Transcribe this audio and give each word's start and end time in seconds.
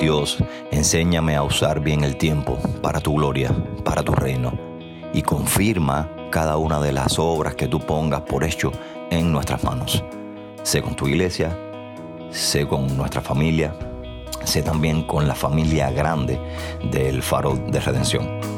Dios, 0.00 0.38
enséñame 0.70 1.34
a 1.34 1.42
usar 1.42 1.80
bien 1.80 2.04
el 2.04 2.16
tiempo 2.16 2.56
para 2.80 3.00
tu 3.00 3.14
gloria, 3.14 3.50
para 3.84 4.04
tu 4.04 4.12
reino, 4.12 4.52
y 5.12 5.22
confirma 5.22 6.08
cada 6.30 6.56
una 6.56 6.78
de 6.78 6.92
las 6.92 7.18
obras 7.18 7.56
que 7.56 7.66
tú 7.66 7.80
pongas 7.80 8.20
por 8.20 8.44
hecho 8.44 8.70
en 9.10 9.32
nuestras 9.32 9.64
manos. 9.64 10.04
Sé 10.62 10.82
con 10.82 10.94
tu 10.94 11.08
iglesia, 11.08 11.58
sé 12.30 12.64
con 12.64 12.96
nuestra 12.96 13.20
familia, 13.20 13.74
sé 14.44 14.62
también 14.62 15.02
con 15.02 15.26
la 15.26 15.34
familia 15.34 15.90
grande 15.90 16.38
del 16.92 17.20
faro 17.20 17.56
de 17.56 17.80
redención. 17.80 18.57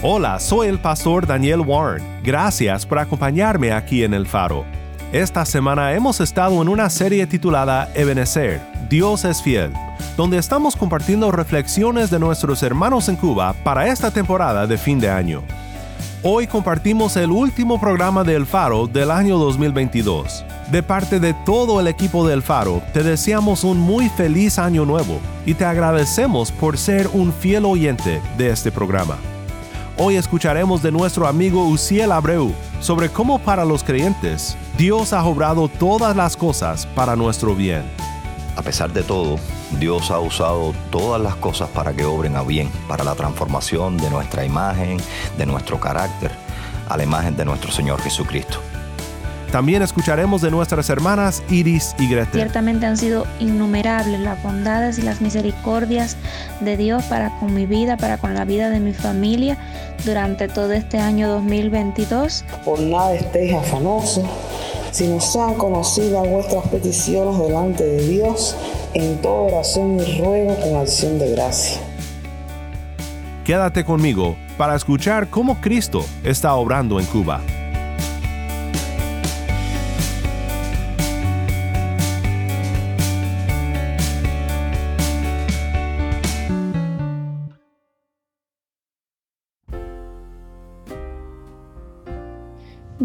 Hola, 0.00 0.38
soy 0.38 0.68
el 0.68 0.78
pastor 0.78 1.26
Daniel 1.26 1.58
Warren. 1.58 2.04
Gracias 2.22 2.86
por 2.86 3.00
acompañarme 3.00 3.72
aquí 3.72 4.04
en 4.04 4.14
El 4.14 4.28
Faro. 4.28 4.64
Esta 5.10 5.44
semana 5.44 5.92
hemos 5.92 6.20
estado 6.20 6.62
en 6.62 6.68
una 6.68 6.88
serie 6.88 7.26
titulada 7.26 7.90
Ebenecer, 7.96 8.60
Dios 8.88 9.24
es 9.24 9.42
fiel, 9.42 9.72
donde 10.16 10.38
estamos 10.38 10.76
compartiendo 10.76 11.32
reflexiones 11.32 12.10
de 12.10 12.20
nuestros 12.20 12.62
hermanos 12.62 13.08
en 13.08 13.16
Cuba 13.16 13.52
para 13.64 13.88
esta 13.88 14.12
temporada 14.12 14.68
de 14.68 14.78
fin 14.78 15.00
de 15.00 15.10
año. 15.10 15.42
Hoy 16.22 16.46
compartimos 16.46 17.16
el 17.16 17.32
último 17.32 17.80
programa 17.80 18.22
de 18.22 18.36
El 18.36 18.46
Faro 18.46 18.86
del 18.86 19.10
año 19.10 19.36
2022. 19.36 20.44
De 20.70 20.84
parte 20.84 21.18
de 21.18 21.34
todo 21.44 21.80
el 21.80 21.88
equipo 21.88 22.24
del 22.24 22.42
Faro, 22.42 22.82
te 22.92 23.02
deseamos 23.02 23.64
un 23.64 23.80
muy 23.80 24.08
feliz 24.10 24.60
año 24.60 24.84
nuevo 24.84 25.18
y 25.44 25.54
te 25.54 25.64
agradecemos 25.64 26.52
por 26.52 26.78
ser 26.78 27.08
un 27.12 27.32
fiel 27.32 27.64
oyente 27.64 28.22
de 28.36 28.50
este 28.50 28.70
programa. 28.70 29.18
Hoy 30.00 30.14
escucharemos 30.14 30.80
de 30.80 30.92
nuestro 30.92 31.26
amigo 31.26 31.66
Uciel 31.66 32.12
Abreu 32.12 32.54
sobre 32.80 33.08
cómo 33.08 33.40
para 33.40 33.64
los 33.64 33.82
creyentes 33.82 34.56
Dios 34.76 35.12
ha 35.12 35.24
obrado 35.24 35.66
todas 35.66 36.14
las 36.14 36.36
cosas 36.36 36.86
para 36.86 37.16
nuestro 37.16 37.56
bien. 37.56 37.82
A 38.54 38.62
pesar 38.62 38.92
de 38.92 39.02
todo, 39.02 39.40
Dios 39.80 40.12
ha 40.12 40.20
usado 40.20 40.72
todas 40.92 41.20
las 41.20 41.34
cosas 41.34 41.68
para 41.70 41.92
que 41.94 42.04
obren 42.04 42.36
a 42.36 42.42
bien, 42.42 42.70
para 42.86 43.02
la 43.02 43.16
transformación 43.16 43.96
de 43.96 44.08
nuestra 44.08 44.44
imagen, 44.44 44.98
de 45.36 45.46
nuestro 45.46 45.80
carácter, 45.80 46.30
a 46.88 46.96
la 46.96 47.02
imagen 47.02 47.36
de 47.36 47.44
nuestro 47.44 47.72
Señor 47.72 48.00
Jesucristo. 48.00 48.60
También 49.50 49.80
escucharemos 49.80 50.42
de 50.42 50.50
nuestras 50.50 50.90
hermanas 50.90 51.42
Iris 51.48 51.94
y 51.98 52.08
Gretel. 52.08 52.32
Ciertamente 52.32 52.84
han 52.84 52.98
sido 52.98 53.26
innumerables 53.40 54.20
las 54.20 54.42
bondades 54.42 54.98
y 54.98 55.02
las 55.02 55.22
misericordias 55.22 56.16
de 56.60 56.76
Dios 56.76 57.02
para 57.04 57.30
con 57.38 57.54
mi 57.54 57.64
vida, 57.64 57.96
para 57.96 58.18
con 58.18 58.34
la 58.34 58.44
vida 58.44 58.68
de 58.68 58.78
mi 58.78 58.92
familia 58.92 59.56
durante 60.04 60.48
todo 60.48 60.72
este 60.72 60.98
año 60.98 61.28
2022. 61.28 62.44
Por 62.64 62.80
nada 62.80 63.14
estéis 63.14 63.54
afanosos, 63.54 64.24
sino 64.90 65.18
sean 65.18 65.54
conocidas 65.54 66.28
vuestras 66.28 66.66
peticiones 66.68 67.38
delante 67.38 67.84
de 67.84 68.06
Dios 68.06 68.54
en 68.92 69.16
toda 69.22 69.56
oración 69.56 69.98
y 69.98 70.18
ruego 70.20 70.56
con 70.60 70.76
acción 70.76 71.18
de 71.18 71.30
gracia. 71.30 71.80
Quédate 73.46 73.82
conmigo 73.82 74.36
para 74.58 74.74
escuchar 74.76 75.28
cómo 75.30 75.58
Cristo 75.62 76.04
está 76.22 76.54
obrando 76.54 77.00
en 77.00 77.06
Cuba. 77.06 77.40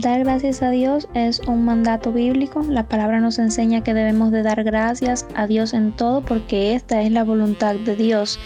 Dar 0.03 0.19
gracias 0.19 0.61
a 0.61 0.69
Dios 0.69 1.07
es 1.13 1.39
un 1.47 1.63
mandato 1.63 2.11
bíblico. 2.11 2.61
La 2.67 2.89
palabra 2.89 3.21
nos 3.21 3.39
enseña 3.39 3.85
que 3.85 3.93
debemos 3.93 4.33
de 4.33 4.43
dar 4.43 4.61
gracias 4.65 5.25
a 5.33 5.47
Dios 5.47 5.73
en 5.73 5.93
todo 5.93 6.19
porque 6.19 6.75
esta 6.75 7.01
es 7.01 7.09
la 7.09 7.23
voluntad 7.23 7.75
de 7.75 7.95
Dios. 7.95 8.37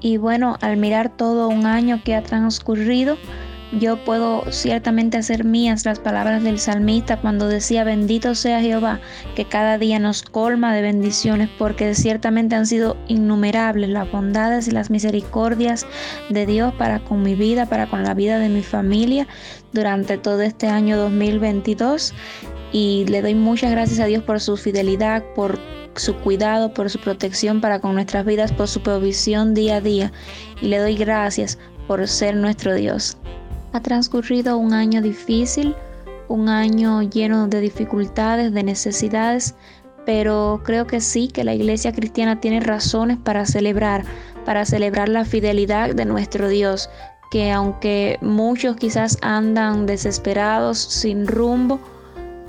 Y 0.00 0.18
bueno, 0.18 0.58
al 0.60 0.76
mirar 0.76 1.08
todo 1.08 1.48
un 1.48 1.66
año 1.66 2.00
que 2.04 2.14
ha 2.14 2.22
transcurrido, 2.22 3.16
yo 3.78 3.96
puedo 4.04 4.44
ciertamente 4.50 5.16
hacer 5.16 5.44
mías 5.44 5.86
las 5.86 5.98
palabras 5.98 6.42
del 6.42 6.58
salmista 6.58 7.20
cuando 7.20 7.48
decía, 7.48 7.84
bendito 7.84 8.34
sea 8.34 8.60
Jehová, 8.60 9.00
que 9.34 9.46
cada 9.46 9.78
día 9.78 9.98
nos 9.98 10.22
colma 10.22 10.74
de 10.74 10.82
bendiciones, 10.82 11.48
porque 11.58 11.94
ciertamente 11.94 12.54
han 12.54 12.66
sido 12.66 12.96
innumerables 13.08 13.88
las 13.88 14.10
bondades 14.10 14.68
y 14.68 14.72
las 14.72 14.90
misericordias 14.90 15.86
de 16.28 16.44
Dios 16.44 16.74
para 16.74 17.00
con 17.00 17.22
mi 17.22 17.34
vida, 17.34 17.66
para 17.66 17.88
con 17.88 18.02
la 18.02 18.14
vida 18.14 18.38
de 18.38 18.50
mi 18.50 18.62
familia 18.62 19.26
durante 19.72 20.18
todo 20.18 20.42
este 20.42 20.68
año 20.68 20.98
2022. 20.98 22.12
Y 22.72 23.06
le 23.08 23.22
doy 23.22 23.34
muchas 23.34 23.70
gracias 23.70 24.00
a 24.00 24.06
Dios 24.06 24.22
por 24.22 24.40
su 24.40 24.56
fidelidad, 24.56 25.24
por 25.34 25.58
su 25.96 26.14
cuidado, 26.16 26.72
por 26.72 26.90
su 26.90 26.98
protección 26.98 27.60
para 27.60 27.80
con 27.80 27.94
nuestras 27.94 28.24
vidas, 28.24 28.52
por 28.52 28.68
su 28.68 28.82
provisión 28.82 29.54
día 29.54 29.76
a 29.76 29.80
día. 29.80 30.12
Y 30.60 30.68
le 30.68 30.78
doy 30.78 30.96
gracias 30.96 31.58
por 31.86 32.06
ser 32.06 32.36
nuestro 32.36 32.74
Dios. 32.74 33.18
Ha 33.72 33.80
transcurrido 33.80 34.58
un 34.58 34.74
año 34.74 35.00
difícil, 35.00 35.74
un 36.28 36.48
año 36.48 37.02
lleno 37.02 37.48
de 37.48 37.60
dificultades, 37.60 38.52
de 38.52 38.62
necesidades, 38.62 39.54
pero 40.04 40.60
creo 40.64 40.86
que 40.86 41.00
sí, 41.00 41.28
que 41.28 41.44
la 41.44 41.54
iglesia 41.54 41.92
cristiana 41.92 42.40
tiene 42.40 42.60
razones 42.60 43.18
para 43.18 43.46
celebrar, 43.46 44.04
para 44.44 44.64
celebrar 44.64 45.08
la 45.08 45.24
fidelidad 45.24 45.94
de 45.94 46.04
nuestro 46.04 46.48
Dios, 46.48 46.90
que 47.30 47.50
aunque 47.50 48.18
muchos 48.20 48.76
quizás 48.76 49.16
andan 49.22 49.86
desesperados, 49.86 50.78
sin 50.78 51.26
rumbo, 51.26 51.80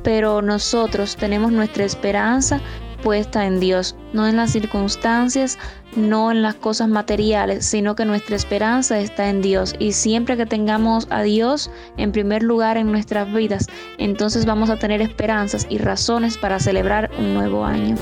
pero 0.04 0.42
nosotros 0.42 1.16
tenemos 1.16 1.52
nuestra 1.52 1.86
esperanza 1.86 2.60
puesta 3.04 3.46
en 3.46 3.60
Dios, 3.60 3.96
no 4.14 4.28
en 4.28 4.38
las 4.38 4.52
circunstancias, 4.52 5.60
no 5.96 6.32
en 6.32 6.42
las 6.42 6.56
cosas 6.56 6.88
materiales, 6.88 7.66
sino 7.66 7.96
que 7.96 8.06
nuestra 8.06 8.36
esperanza 8.36 9.00
está 9.00 9.30
en 9.30 9.42
Dios. 9.42 9.76
Y 9.78 9.92
siempre 9.92 10.38
que 10.38 10.46
tengamos 10.46 11.08
a 11.10 11.22
Dios 11.22 11.70
en 11.98 12.12
primer 12.12 12.42
lugar 12.42 12.78
en 12.78 12.92
nuestras 12.92 13.32
vidas, 13.32 13.68
entonces 13.98 14.46
vamos 14.46 14.70
a 14.70 14.78
tener 14.78 15.02
esperanzas 15.02 15.68
y 15.70 15.78
razones 15.78 16.38
para 16.38 16.60
celebrar 16.60 17.12
un 17.20 17.34
nuevo 17.34 17.66
año. 17.66 17.96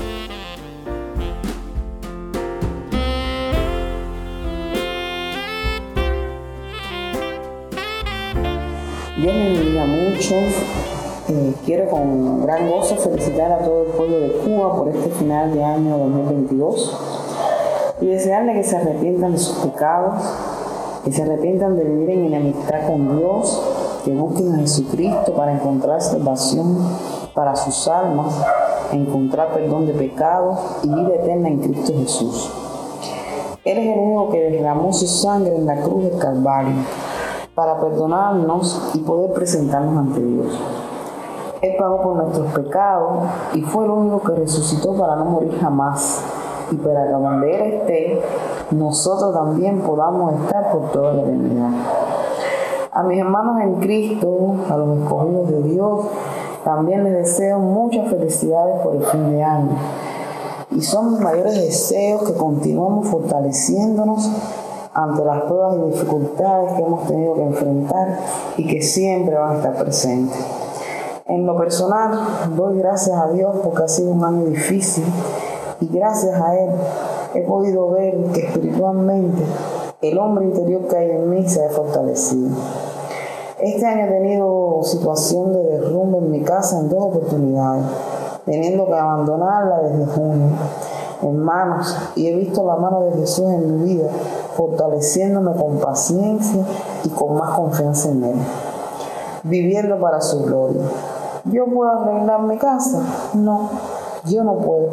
Me. 9.18 10.81
Quiero 11.64 11.88
con 11.88 12.42
gran 12.42 12.68
gozo 12.68 12.96
felicitar 12.96 13.52
a 13.52 13.58
todo 13.58 13.84
el 13.84 13.88
pueblo 13.92 14.20
de 14.20 14.32
Cuba 14.32 14.76
por 14.76 14.88
este 14.88 15.08
final 15.10 15.54
de 15.54 15.64
año 15.64 15.96
2022 15.96 16.98
y 18.02 18.06
desearle 18.06 18.54
que 18.54 18.64
se 18.64 18.76
arrepientan 18.76 19.32
de 19.32 19.38
sus 19.38 19.56
pecados, 19.58 20.22
que 21.04 21.12
se 21.12 21.22
arrepientan 21.22 21.76
de 21.76 21.84
vivir 21.84 22.10
en 22.10 22.26
enemistad 22.26 22.86
con 22.86 23.16
Dios, 23.16 23.62
que 24.04 24.10
busquen 24.12 24.54
a 24.54 24.58
Jesucristo 24.58 25.32
para 25.34 25.52
encontrar 25.52 26.02
salvación 26.02 26.76
para 27.34 27.56
sus 27.56 27.88
almas, 27.88 28.34
encontrar 28.92 29.54
perdón 29.54 29.86
de 29.86 29.94
pecados 29.94 30.58
y 30.82 30.88
vida 30.88 31.14
eterna 31.14 31.48
en 31.48 31.60
Cristo 31.60 31.94
Jesús. 31.96 32.50
Él 33.64 33.78
es 33.78 33.94
el 33.94 33.98
único 33.98 34.30
que 34.30 34.50
derramó 34.50 34.92
su 34.92 35.06
sangre 35.06 35.54
en 35.54 35.64
la 35.64 35.80
cruz 35.80 36.02
del 36.04 36.18
Calvario 36.18 36.74
para 37.54 37.80
perdonarnos 37.80 38.90
y 38.94 38.98
poder 38.98 39.32
presentarnos 39.32 39.96
ante 39.96 40.20
Dios. 40.20 40.81
Él 41.62 41.76
pagó 41.78 42.02
por 42.02 42.16
nuestros 42.16 42.52
pecados 42.52 43.22
y 43.54 43.62
fue 43.62 43.84
el 43.84 43.92
único 43.92 44.20
que 44.20 44.32
resucitó 44.32 44.94
para 44.96 45.14
no 45.14 45.26
morir 45.26 45.56
jamás 45.60 46.24
y 46.72 46.74
para 46.74 47.06
que 47.06 47.12
donde 47.12 47.54
Él 47.54 47.72
esté, 47.74 48.20
nosotros 48.72 49.32
también 49.32 49.80
podamos 49.80 50.34
estar 50.40 50.72
por 50.72 50.90
toda 50.90 51.12
la 51.12 51.22
eternidad. 51.22 51.70
A 52.90 53.04
mis 53.04 53.20
hermanos 53.20 53.60
en 53.62 53.76
Cristo, 53.76 54.56
a 54.68 54.76
los 54.76 54.98
escogidos 54.98 55.48
de 55.50 55.62
Dios, 55.62 56.00
también 56.64 57.04
les 57.04 57.12
deseo 57.12 57.60
muchas 57.60 58.08
felicidades 58.10 58.80
por 58.82 58.96
el 58.96 59.04
fin 59.04 59.30
de 59.30 59.44
año. 59.44 59.76
Y 60.72 60.80
son 60.80 61.12
mis 61.12 61.20
mayores 61.20 61.54
deseos 61.54 62.24
que 62.24 62.34
continuemos 62.34 63.06
fortaleciéndonos 63.06 64.30
ante 64.94 65.24
las 65.24 65.42
pruebas 65.42 65.76
y 65.76 65.90
dificultades 65.92 66.72
que 66.72 66.82
hemos 66.82 67.06
tenido 67.06 67.34
que 67.34 67.42
enfrentar 67.44 68.18
y 68.56 68.66
que 68.66 68.82
siempre 68.82 69.36
van 69.36 69.52
a 69.52 69.56
estar 69.58 69.76
presentes. 69.76 70.44
En 71.32 71.46
lo 71.46 71.56
personal, 71.56 72.10
doy 72.54 72.76
gracias 72.76 73.18
a 73.18 73.28
Dios 73.28 73.56
porque 73.64 73.84
ha 73.84 73.88
sido 73.88 74.10
un 74.10 74.22
año 74.22 74.44
difícil 74.44 75.02
y 75.80 75.88
gracias 75.88 76.38
a 76.38 76.54
Él 76.58 76.70
he 77.32 77.40
podido 77.40 77.88
ver 77.90 78.22
que 78.34 78.40
espiritualmente 78.48 79.42
el 80.02 80.18
hombre 80.18 80.44
interior 80.44 80.86
que 80.88 80.94
hay 80.94 81.10
en 81.12 81.30
mí 81.30 81.48
se 81.48 81.64
ha 81.64 81.70
fortalecido. 81.70 82.50
Este 83.58 83.86
año 83.86 84.04
he 84.04 84.08
tenido 84.08 84.80
situación 84.82 85.54
de 85.54 85.62
derrumbe 85.62 86.18
en 86.18 86.30
mi 86.32 86.42
casa 86.42 86.80
en 86.80 86.90
dos 86.90 87.02
oportunidades, 87.02 87.86
teniendo 88.44 88.84
que 88.84 88.94
abandonarla 88.94 89.88
desde 89.88 90.04
junio, 90.12 90.48
hermanos, 91.22 91.96
y 92.14 92.26
he 92.26 92.36
visto 92.36 92.62
la 92.62 92.76
mano 92.76 93.04
de 93.04 93.12
Jesús 93.12 93.46
en 93.46 93.80
mi 93.80 93.94
vida, 93.94 94.10
fortaleciéndome 94.54 95.52
con 95.54 95.78
paciencia 95.78 96.62
y 97.04 97.08
con 97.08 97.38
más 97.38 97.56
confianza 97.56 98.10
en 98.10 98.22
Él, 98.22 98.36
viviendo 99.44 99.98
para 99.98 100.20
su 100.20 100.42
gloria. 100.42 100.82
¿Yo 101.44 101.66
puedo 101.66 101.90
arreglar 101.90 102.42
mi 102.42 102.56
casa? 102.56 103.02
No, 103.34 103.70
yo 104.26 104.44
no 104.44 104.58
puedo, 104.58 104.90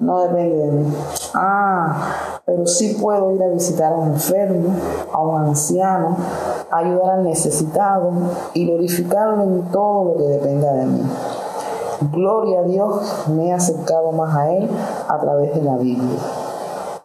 no 0.00 0.22
depende 0.22 0.56
de 0.56 0.72
mí. 0.72 0.94
Ah, 1.34 2.40
pero 2.44 2.66
sí 2.66 2.98
puedo 3.00 3.32
ir 3.32 3.40
a 3.42 3.48
visitar 3.48 3.92
a 3.92 3.96
un 3.96 4.08
enfermo, 4.08 4.74
a 5.12 5.22
un 5.22 5.42
anciano, 5.42 6.16
ayudar 6.72 7.18
al 7.18 7.24
necesitado 7.24 8.10
y 8.54 8.66
glorificarlo 8.66 9.44
en 9.44 9.62
todo 9.70 10.04
lo 10.04 10.16
que 10.16 10.24
dependa 10.24 10.72
de 10.72 10.86
mí. 10.86 11.02
Gloria 12.12 12.60
a 12.60 12.62
Dios, 12.64 13.28
me 13.28 13.48
he 13.48 13.52
acercado 13.52 14.10
más 14.10 14.34
a 14.36 14.52
Él 14.52 14.68
a 15.08 15.20
través 15.20 15.54
de 15.54 15.62
la 15.62 15.76
Biblia. 15.76 16.18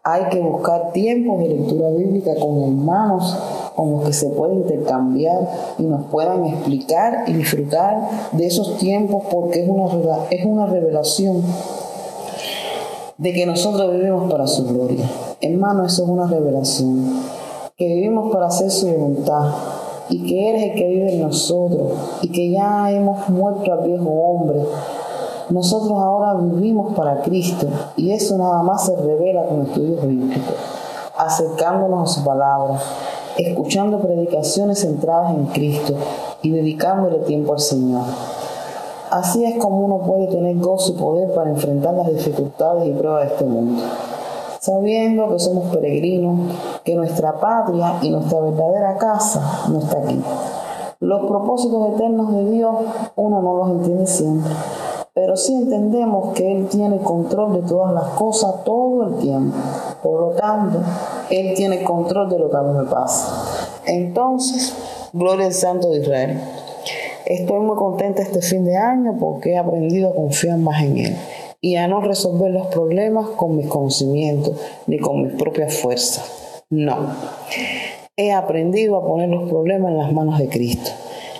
Hay 0.04 0.30
que 0.30 0.42
buscar 0.42 0.92
tiempos 0.94 1.38
de 1.40 1.50
lectura 1.50 1.90
bíblica 1.90 2.32
con 2.42 2.64
hermanos 2.64 3.38
con 3.80 3.92
los 3.92 4.04
que 4.04 4.12
se 4.12 4.28
puede 4.32 4.56
intercambiar 4.56 5.40
y 5.78 5.84
nos 5.84 6.04
puedan 6.08 6.46
explicar 6.46 7.24
y 7.28 7.32
disfrutar 7.32 8.10
de 8.34 8.46
esos 8.46 8.78
tiempos 8.78 9.24
porque 9.32 9.64
es 9.64 9.70
una, 9.70 9.86
es 10.30 10.46
una 10.46 10.66
revelación 10.66 11.42
de 13.18 13.32
que 13.32 13.46
nosotros 13.46 13.90
vivimos 13.94 14.30
para 14.30 14.48
su 14.48 14.66
gloria. 14.66 15.10
Hermano, 15.40 15.86
eso 15.86 16.04
es 16.04 16.10
una 16.10 16.28
revelación. 16.28 17.22
Que 17.78 17.88
vivimos 17.88 18.34
para 18.34 18.48
hacer 18.48 18.70
su 18.70 18.90
voluntad 18.90 19.50
y 20.10 20.28
que 20.28 20.50
eres 20.50 20.64
el 20.64 20.74
que 20.74 20.88
vive 20.90 21.14
en 21.14 21.22
nosotros 21.22 21.94
y 22.22 22.34
que 22.34 22.52
ya 22.52 22.92
hemos 22.92 23.30
muerto 23.30 23.72
al 23.72 23.88
viejo 23.88 24.10
hombre. 24.10 24.60
Nosotros 25.52 25.98
ahora 25.98 26.34
vivimos 26.34 26.94
para 26.96 27.22
Cristo 27.22 27.66
y 27.96 28.12
eso 28.12 28.38
nada 28.38 28.62
más 28.62 28.88
se 28.88 28.96
revela 28.98 29.46
con 29.46 29.62
estudios 29.62 30.06
bíblicos, 30.06 30.54
acercándonos 31.18 32.12
a 32.12 32.14
su 32.14 32.26
palabra, 32.26 32.78
escuchando 33.40 34.00
predicaciones 34.00 34.82
centradas 34.82 35.32
en 35.32 35.46
Cristo 35.48 35.94
y 36.42 36.52
dedicándole 36.52 37.20
tiempo 37.20 37.54
al 37.54 37.60
Señor. 37.60 38.04
Así 39.12 39.44
es 39.46 39.58
como 39.58 39.80
uno 39.80 40.00
puede 40.00 40.28
tener 40.28 40.58
gozo 40.58 40.92
y 40.92 40.96
poder 40.96 41.34
para 41.34 41.50
enfrentar 41.50 41.94
las 41.94 42.08
dificultades 42.08 42.88
y 42.88 42.92
pruebas 42.92 43.28
de 43.28 43.34
este 43.34 43.46
mundo, 43.46 43.82
sabiendo 44.60 45.30
que 45.30 45.40
somos 45.40 45.74
peregrinos, 45.74 46.52
que 46.84 46.96
nuestra 46.96 47.40
patria 47.40 47.96
y 48.02 48.10
nuestra 48.10 48.42
verdadera 48.42 48.98
casa 48.98 49.68
no 49.70 49.80
está 49.80 50.00
aquí. 50.00 50.22
Los 51.00 51.26
propósitos 51.28 51.96
eternos 51.96 52.34
de 52.34 52.52
Dios 52.52 52.76
uno 53.16 53.42
no 53.42 53.56
los 53.56 53.70
entiende 53.70 54.06
siempre, 54.06 54.52
pero 55.14 55.38
sí 55.38 55.56
entendemos 55.56 56.34
que 56.34 56.52
Él 56.52 56.68
tiene 56.68 57.00
control 57.00 57.54
de 57.54 57.62
todas 57.62 57.94
las 57.94 58.10
cosas 58.10 58.64
todo 58.64 59.08
el 59.08 59.16
tiempo. 59.16 59.56
Por 60.04 60.22
lo 60.22 60.30
tanto, 60.36 60.82
Él 61.30 61.54
tiene 61.56 61.84
control 61.84 62.30
de 62.30 62.40
lo 62.40 62.50
que 62.50 62.58
a 62.58 62.62
mí 62.62 62.78
me 62.78 62.86
pasa. 62.86 63.80
Entonces, 63.86 64.74
gloria 65.14 65.48
al 65.48 65.54
Santo 65.54 65.90
de 65.90 66.00
Israel. 66.00 66.40
Estoy 67.26 67.60
muy 67.60 67.76
contenta 67.76 68.22
este 68.22 68.42
fin 68.42 68.66
de 68.66 68.78
año 68.78 69.18
porque 69.20 69.52
he 69.52 69.58
aprendido 69.58 70.10
a 70.10 70.16
confiar 70.16 70.58
más 70.58 70.82
en 70.82 70.98
Él 70.98 71.16
y 71.62 71.76
a 71.76 71.88
no 71.88 72.02
resolver 72.02 72.52
los 72.52 72.68
problemas 72.68 73.28
con 73.30 73.58
mis 73.58 73.68
conocimientos 73.68 74.56
ni 74.88 74.98
con 74.98 75.24
mis 75.24 75.34
propias 75.34 75.76
fuerzas. 75.76 76.64
No. 76.70 76.96
He 78.16 78.32
aprendido 78.32 78.98
a 78.98 79.06
poner 79.06 79.30
los 79.30 79.50
problemas 79.50 79.92
en 79.92 79.98
las 79.98 80.14
manos 80.14 80.40
de 80.40 80.50
Cristo. 80.50 80.92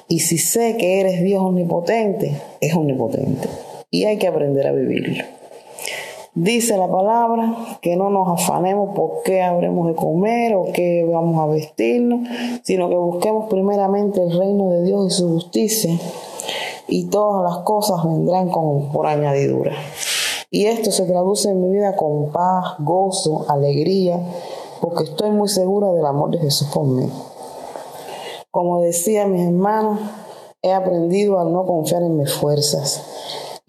Y 0.08 0.20
si 0.20 0.38
sé 0.38 0.76
que 0.78 1.00
eres 1.00 1.22
Dios 1.22 1.42
omnipotente, 1.42 2.40
es 2.62 2.76
omnipotente. 2.76 3.48
Y 3.92 4.06
hay 4.06 4.18
que 4.18 4.28
aprender 4.28 4.68
a 4.68 4.72
vivirlo. 4.72 5.24
Dice 6.40 6.78
la 6.78 6.88
palabra 6.88 7.54
que 7.82 7.98
no 7.98 8.10
nos 8.10 8.42
afanemos 8.42 8.96
por 8.96 9.24
qué 9.26 9.42
habremos 9.42 9.90
de 9.90 9.96
comer 9.96 10.56
o 10.56 10.68
qué 10.72 11.04
vamos 11.04 11.38
a 11.38 11.48
vestirnos, 11.48 12.30
sino 12.64 12.88
que 12.88 12.96
busquemos 12.96 13.50
primeramente 13.50 14.22
el 14.22 14.32
reino 14.32 14.70
de 14.70 14.84
Dios 14.84 15.08
y 15.08 15.16
su 15.18 15.30
justicia 15.34 15.92
y 16.88 17.08
todas 17.08 17.44
las 17.44 17.66
cosas 17.66 18.06
vendrán 18.06 18.48
con, 18.48 18.90
por 18.94 19.06
añadidura. 19.06 19.74
Y 20.50 20.68
esto 20.68 20.92
se 20.92 21.04
traduce 21.04 21.50
en 21.50 21.62
mi 21.62 21.76
vida 21.76 21.98
con 21.98 22.32
paz, 22.32 22.76
gozo, 22.80 23.46
alegría, 23.50 24.18
porque 24.80 25.04
estoy 25.04 25.32
muy 25.32 25.50
segura 25.50 25.92
del 25.92 26.06
amor 26.06 26.32
de 26.32 26.38
Jesús 26.38 26.70
por 26.74 26.86
mí. 26.86 27.10
Como 28.50 28.80
decía 28.80 29.28
mis 29.28 29.46
hermanos, 29.46 30.00
he 30.62 30.72
aprendido 30.72 31.38
a 31.38 31.44
no 31.44 31.66
confiar 31.66 32.04
en 32.04 32.16
mis 32.16 32.32
fuerzas 32.32 33.04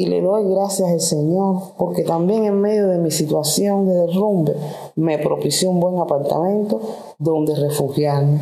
y 0.00 0.06
le 0.06 0.22
doy 0.22 0.48
gracias 0.48 0.88
al 0.88 1.00
Señor 1.02 1.74
porque 1.76 2.04
también 2.04 2.46
en 2.46 2.58
medio 2.58 2.88
de 2.88 2.96
mi 2.96 3.10
situación 3.10 3.86
de 3.86 3.92
derrumbe 3.92 4.56
me 4.96 5.18
propició 5.18 5.68
un 5.68 5.78
buen 5.78 5.98
apartamento 5.98 6.80
donde 7.18 7.54
refugiarme 7.54 8.40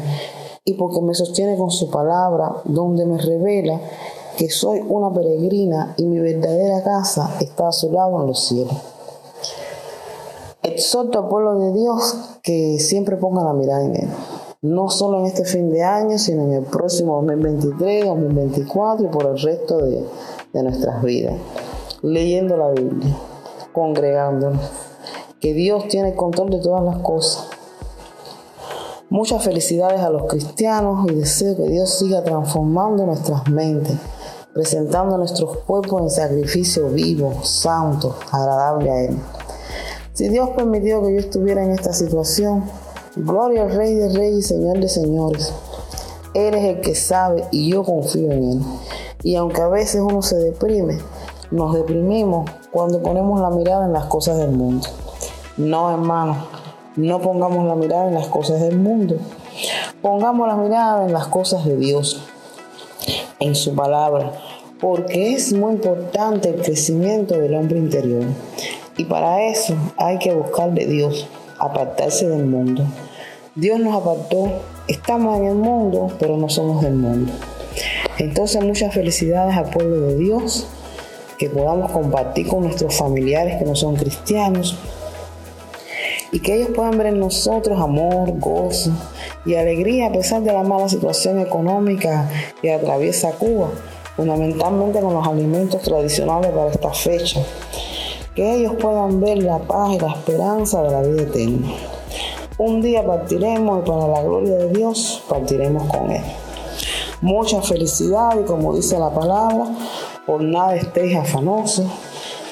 y 0.64 0.74
porque 0.74 1.02
me 1.02 1.14
sostiene 1.14 1.56
con 1.56 1.72
su 1.72 1.90
palabra 1.90 2.62
donde 2.64 3.04
me 3.06 3.18
revela 3.18 3.80
que 4.36 4.48
soy 4.50 4.84
una 4.88 5.12
peregrina 5.12 5.94
y 5.96 6.04
mi 6.04 6.20
verdadera 6.20 6.84
casa 6.84 7.34
está 7.40 7.66
a 7.66 7.72
su 7.72 7.90
lado 7.90 8.20
en 8.20 8.28
los 8.28 8.44
cielos. 8.44 8.76
Exhorto 10.62 11.18
al 11.18 11.28
pueblo 11.28 11.58
de 11.58 11.72
Dios 11.72 12.38
que 12.40 12.78
siempre 12.78 13.16
ponga 13.16 13.42
la 13.42 13.52
mirada 13.52 13.84
en 13.84 13.96
Él, 13.96 14.08
no 14.60 14.90
solo 14.90 15.20
en 15.20 15.26
este 15.26 15.44
fin 15.44 15.70
de 15.70 15.84
año, 15.84 16.18
sino 16.18 16.42
en 16.42 16.52
el 16.54 16.64
próximo 16.64 17.14
2023, 17.22 18.06
2024 18.06 19.06
y 19.06 19.08
por 19.08 19.26
el 19.26 19.38
resto 19.38 19.78
de, 19.78 20.04
nuestras 20.62 21.00
vidas, 21.04 21.34
leyendo 22.02 22.56
la 22.56 22.70
Biblia, 22.70 23.16
congregándonos, 23.72 24.60
que 25.38 25.54
Dios 25.54 25.86
tiene 25.86 26.16
control 26.16 26.50
de 26.50 26.58
todas 26.58 26.82
las 26.82 26.98
cosas. 26.98 27.46
Muchas 29.10 29.44
felicidades 29.44 30.00
a 30.00 30.10
los 30.10 30.24
cristianos 30.24 31.08
y 31.08 31.14
deseo 31.14 31.56
que 31.56 31.68
Dios 31.68 31.96
siga 31.96 32.24
transformando 32.24 33.06
nuestras 33.06 33.48
mentes, 33.48 33.96
presentando 34.52 35.16
nuestros 35.16 35.58
cuerpos 35.58 36.02
en 36.02 36.10
sacrificio 36.10 36.88
vivo, 36.88 37.44
santo, 37.44 38.16
agradable 38.32 38.90
a 38.90 39.04
Él. 39.04 39.16
Si 40.14 40.28
Dios 40.28 40.50
permitió 40.50 41.00
que 41.00 41.14
yo 41.14 41.20
estuviera 41.20 41.64
en 41.64 41.70
esta 41.70 41.92
situación, 41.92 42.64
gloria 43.18 43.62
al 43.62 43.72
Rey 43.72 43.94
de 43.94 44.08
Reyes 44.10 44.46
Señor 44.46 44.78
de 44.78 44.88
Señores. 44.88 45.52
Él 46.34 46.54
es 46.54 46.64
el 46.64 46.80
que 46.80 46.94
sabe 46.94 47.44
y 47.50 47.70
yo 47.70 47.82
confío 47.82 48.30
en 48.30 48.44
Él. 48.44 48.60
Y 49.22 49.34
aunque 49.34 49.60
a 49.60 49.68
veces 49.68 50.00
uno 50.00 50.22
se 50.22 50.36
deprime, 50.36 50.98
nos 51.50 51.74
deprimimos 51.74 52.48
cuando 52.70 53.02
ponemos 53.02 53.40
la 53.40 53.50
mirada 53.50 53.86
en 53.86 53.92
las 53.92 54.04
cosas 54.04 54.38
del 54.38 54.52
mundo. 54.52 54.86
No, 55.56 55.90
hermano, 55.90 56.46
no 56.96 57.20
pongamos 57.20 57.66
la 57.66 57.74
mirada 57.74 58.08
en 58.08 58.14
las 58.14 58.28
cosas 58.28 58.60
del 58.60 58.76
mundo. 58.76 59.16
Pongamos 60.00 60.46
la 60.46 60.56
mirada 60.56 61.04
en 61.04 61.12
las 61.12 61.26
cosas 61.26 61.64
de 61.64 61.76
Dios, 61.76 62.22
en 63.40 63.56
su 63.56 63.74
palabra, 63.74 64.32
porque 64.80 65.34
es 65.34 65.52
muy 65.52 65.72
importante 65.72 66.50
el 66.50 66.62
crecimiento 66.62 67.36
del 67.36 67.54
hombre 67.54 67.78
interior. 67.78 68.24
Y 68.96 69.04
para 69.04 69.42
eso 69.44 69.74
hay 69.96 70.18
que 70.18 70.32
buscar 70.32 70.72
de 70.72 70.86
Dios, 70.86 71.26
apartarse 71.58 72.28
del 72.28 72.46
mundo. 72.46 72.84
Dios 73.58 73.80
nos 73.80 73.92
apartó, 73.92 74.52
estamos 74.86 75.36
en 75.36 75.46
el 75.46 75.54
mundo, 75.56 76.12
pero 76.20 76.36
no 76.36 76.48
somos 76.48 76.80
del 76.80 76.94
mundo. 76.94 77.32
Entonces 78.16 78.62
muchas 78.62 78.94
felicidades 78.94 79.56
al 79.56 79.68
pueblo 79.70 79.98
de 80.02 80.16
Dios, 80.16 80.68
que 81.38 81.50
podamos 81.50 81.90
compartir 81.90 82.46
con 82.46 82.62
nuestros 82.62 82.94
familiares 82.94 83.56
que 83.58 83.64
no 83.64 83.74
son 83.74 83.96
cristianos 83.96 84.78
y 86.30 86.38
que 86.38 86.54
ellos 86.54 86.68
puedan 86.72 86.98
ver 86.98 87.08
en 87.08 87.18
nosotros 87.18 87.80
amor, 87.80 88.30
gozo 88.38 88.92
y 89.44 89.56
alegría 89.56 90.06
a 90.06 90.12
pesar 90.12 90.40
de 90.42 90.52
la 90.52 90.62
mala 90.62 90.88
situación 90.88 91.40
económica 91.40 92.30
que 92.62 92.72
atraviesa 92.72 93.32
Cuba, 93.32 93.70
fundamentalmente 94.14 95.00
con 95.00 95.14
los 95.14 95.26
alimentos 95.26 95.82
tradicionales 95.82 96.52
para 96.52 96.70
esta 96.70 96.92
fecha. 96.92 97.40
que 98.36 98.54
ellos 98.54 98.74
puedan 98.80 99.20
ver 99.20 99.38
la 99.38 99.58
paz 99.58 99.94
y 99.94 99.98
la 99.98 100.12
esperanza 100.12 100.80
de 100.80 100.90
la 100.92 101.02
vida 101.02 101.22
eterna. 101.22 101.97
Un 102.58 102.82
día 102.82 103.06
partiremos 103.06 103.84
y 103.84 103.88
para 103.88 104.08
la 104.08 104.20
gloria 104.20 104.56
de 104.56 104.70
Dios 104.70 105.22
partiremos 105.28 105.84
con 105.94 106.10
Él. 106.10 106.24
Mucha 107.20 107.62
felicidad 107.62 108.36
y 108.36 108.44
como 108.46 108.74
dice 108.74 108.98
la 108.98 109.14
palabra, 109.14 109.66
por 110.26 110.42
nada 110.42 110.74
estéis 110.74 111.16
afanosos, 111.16 111.86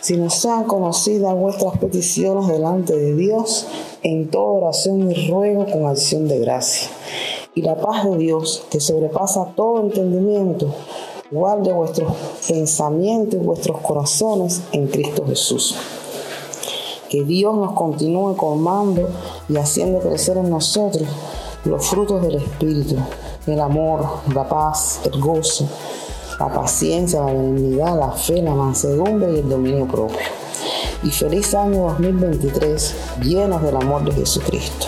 sino 0.01 0.31
sean 0.31 0.63
conocidas 0.63 1.35
vuestras 1.35 1.77
peticiones 1.79 2.47
delante 2.47 2.97
de 2.97 3.17
Dios 3.17 3.67
en 4.05 4.31
toda 4.31 4.67
oración 4.69 5.11
y 5.11 5.29
ruego 5.29 5.67
con 5.67 5.87
acción 5.87 6.29
de 6.29 6.39
gracia. 6.39 6.89
Y 7.57 7.63
la 7.63 7.75
paz 7.75 8.05
de 8.05 8.17
Dios, 8.17 8.63
que 8.71 8.79
sobrepasa 8.79 9.55
todo 9.57 9.81
entendimiento, 9.81 10.73
guarde 11.33 11.73
vuestros 11.73 12.13
pensamientos 12.47 13.41
y 13.41 13.45
vuestros 13.45 13.81
corazones 13.81 14.63
en 14.71 14.87
Cristo 14.87 15.25
Jesús. 15.27 15.75
Que 17.09 17.23
Dios 17.23 17.55
nos 17.57 17.73
continúe 17.73 18.37
colmando 18.37 19.09
y 19.49 19.57
haciendo 19.57 20.01
crecer 20.01 20.37
en 20.37 20.51
nosotros 20.51 21.09
los 21.65 21.87
frutos 21.87 22.23
del 22.23 22.37
Espíritu, 22.37 22.97
el 23.47 23.61
amor, 23.61 24.07
la 24.35 24.49
paz, 24.49 25.01
el 25.05 25.21
gozo, 25.21 25.69
la 26.39 26.53
paciencia, 26.53 27.21
la 27.21 27.33
benignidad, 27.33 27.99
la 27.99 28.11
fe, 28.13 28.43
la 28.43 28.55
mansedumbre 28.55 29.33
y 29.33 29.39
el 29.39 29.49
dominio 29.49 29.87
propio. 29.87 30.19
Y 31.03 31.11
feliz 31.11 31.55
año 31.55 31.89
2023 31.89 32.95
llenos 33.23 33.63
del 33.63 33.77
amor 33.77 34.05
de 34.05 34.13
Jesucristo. 34.13 34.87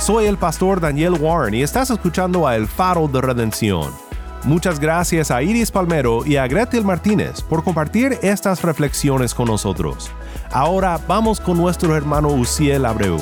Soy 0.00 0.24
el 0.24 0.38
pastor 0.38 0.80
Daniel 0.80 1.20
Warren 1.20 1.52
y 1.52 1.62
estás 1.62 1.90
escuchando 1.90 2.46
a 2.46 2.56
El 2.56 2.66
Faro 2.66 3.08
de 3.08 3.20
Redención. 3.20 4.07
Muchas 4.48 4.80
gracias 4.80 5.30
a 5.30 5.42
Iris 5.42 5.70
Palmero 5.70 6.24
y 6.24 6.36
a 6.36 6.48
Gretel 6.48 6.82
Martínez 6.82 7.42
por 7.42 7.62
compartir 7.62 8.18
estas 8.22 8.62
reflexiones 8.62 9.34
con 9.34 9.48
nosotros. 9.48 10.10
Ahora 10.50 10.98
vamos 11.06 11.38
con 11.38 11.58
nuestro 11.58 11.94
hermano 11.94 12.28
Uciel 12.28 12.86
Abreu. 12.86 13.18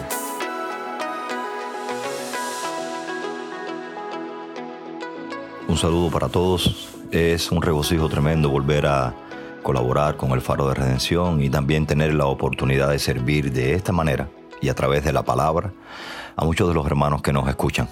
Un 5.66 5.76
saludo 5.76 6.12
para 6.12 6.28
todos. 6.28 6.94
Es 7.10 7.50
un 7.50 7.60
regocijo 7.60 8.08
tremendo 8.08 8.48
volver 8.48 8.86
a 8.86 9.12
colaborar 9.64 10.16
con 10.16 10.30
el 10.30 10.40
Faro 10.40 10.68
de 10.68 10.74
Redención 10.74 11.42
y 11.42 11.50
también 11.50 11.86
tener 11.86 12.14
la 12.14 12.26
oportunidad 12.26 12.90
de 12.90 13.00
servir 13.00 13.50
de 13.50 13.74
esta 13.74 13.90
manera 13.90 14.28
y 14.62 14.68
a 14.68 14.74
través 14.74 15.02
de 15.02 15.12
la 15.12 15.24
palabra 15.24 15.72
a 16.36 16.44
muchos 16.44 16.68
de 16.68 16.74
los 16.74 16.86
hermanos 16.86 17.20
que 17.20 17.32
nos 17.32 17.48
escuchan. 17.48 17.88